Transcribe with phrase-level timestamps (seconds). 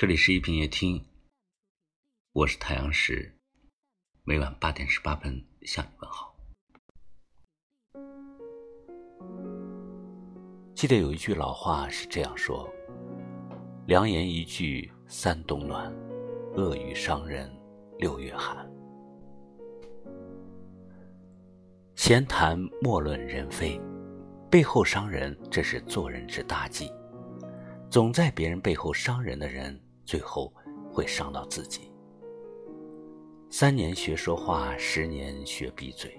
[0.00, 1.04] 这里是一品夜听，
[2.32, 3.34] 我是太阳石，
[4.22, 6.32] 每晚八点十八分向你问好。
[10.72, 12.72] 记得有一句老话是这样说
[13.88, 15.92] ：“良言一句三冬暖，
[16.54, 17.52] 恶语伤人
[17.98, 18.70] 六月寒。”
[21.96, 23.80] 闲谈莫论人非，
[24.48, 26.88] 背后伤人，这是做人之大忌。
[27.90, 29.76] 总在别人背后伤人的人。
[30.08, 30.50] 最后
[30.90, 31.92] 会伤到自己。
[33.50, 36.18] 三年学说话，十年学闭嘴。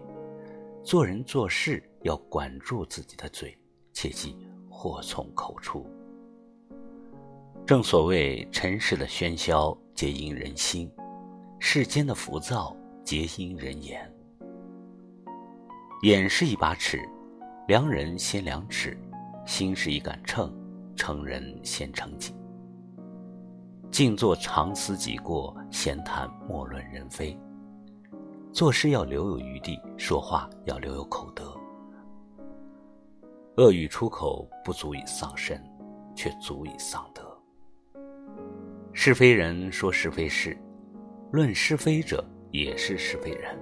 [0.84, 3.58] 做人做事要管住自己的嘴，
[3.92, 4.38] 切记
[4.70, 5.90] 祸从口出。
[7.66, 10.92] 正所谓尘世的喧嚣皆因人心，
[11.60, 14.08] 世间的浮躁皆因人言。
[16.04, 17.02] 眼是一把尺，
[17.68, 18.92] 量人先量尺；
[19.48, 20.54] 心是一杆秤，
[20.96, 22.36] 称人先称己。
[23.92, 27.38] 静坐常思己过，闲谈莫论人非。
[28.52, 31.54] 做事要留有余地，说话要留有口德。
[33.58, 35.62] 恶语出口不足以丧身，
[36.16, 37.24] 却足以丧德。
[38.94, 40.58] 是非人说是非事，
[41.32, 43.58] 论是非者也是是非人。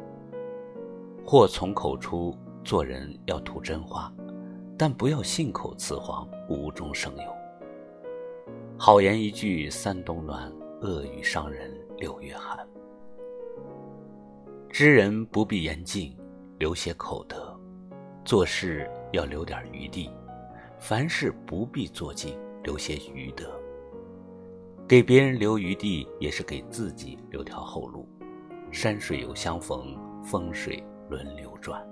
[1.26, 4.14] 祸从口出，做人要吐真话，
[4.78, 7.37] 但不要信口雌黄，无中生有。
[8.80, 12.66] 好言一句三冬暖，恶语伤人六月寒。
[14.70, 16.16] 知人不必言尽，
[16.60, 17.60] 留些口德；
[18.24, 20.12] 做事要留点余地，
[20.78, 23.60] 凡事不必做尽，留些余德。
[24.88, 28.08] 给别人留余地，也是给自己留条后路。
[28.72, 31.84] 山水有相逢，风水轮流转。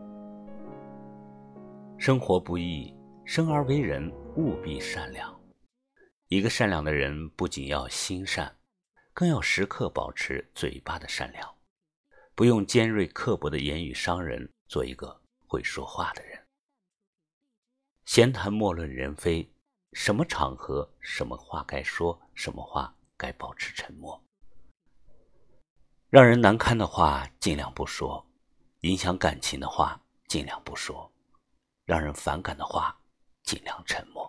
[1.98, 2.94] 生活不易，
[3.26, 5.35] 生而为人，务必善良。
[6.28, 8.58] 一个善良的人，不仅要心善，
[9.14, 11.56] 更要时刻保持嘴巴的善良，
[12.34, 16.44] 不用尖锐刻薄的言语伤人，做一个会说话的人。
[18.06, 19.48] 闲谈莫论人非，
[19.94, 24.20] 什么场合、什么话该说，什么话该保持沉默。
[26.10, 28.26] 让人难堪的话尽量不说，
[28.82, 31.12] 影响感情的话尽量不说，
[31.86, 33.00] 让人反感的话
[33.44, 34.25] 尽量沉默。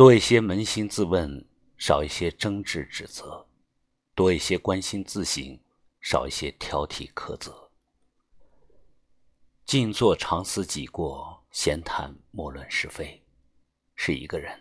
[0.00, 1.46] 多一些扪心自问，
[1.76, 3.46] 少一些争执指责；
[4.14, 5.60] 多一些关心自省，
[6.00, 7.70] 少一些挑剔苛责。
[9.66, 13.22] 静坐常思己过，闲谈莫论是非，
[13.94, 14.58] 是一个人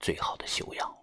[0.00, 0.97] 最好的修养。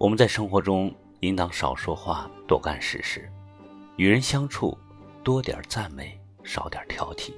[0.00, 0.90] 我们在生活中
[1.20, 3.30] 应当少说话，多干实事。
[3.98, 4.74] 与人相处，
[5.22, 7.34] 多点赞美，少点挑剔；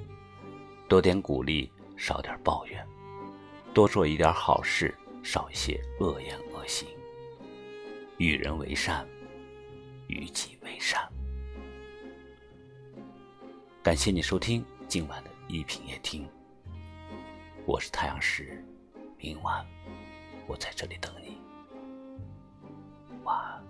[0.89, 2.81] 多点鼓励，少点抱怨；
[3.75, 6.87] 多做一点好事，少一些恶言恶行。
[8.19, 9.05] 与人为善，
[10.06, 11.03] 与己为善。
[13.83, 16.29] 感谢你收听今晚的一品夜听，
[17.67, 18.65] 我是太阳石，
[19.19, 19.67] 明晚
[20.47, 21.42] 我在这里等你。
[23.25, 23.60] 哇